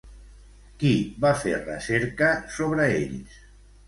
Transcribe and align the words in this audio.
Qui 0.83 0.93
va 1.25 1.33
fer 1.43 1.53
recerca 1.59 2.31
sobre 2.55 2.89
ells? 2.95 3.37